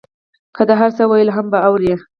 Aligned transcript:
که 0.55 0.63
ده 0.67 0.73
هر 0.81 0.91
څه 0.97 1.03
ویل 1.05 1.29
هغه 1.35 1.49
به 1.51 1.59
اورې. 1.67 1.93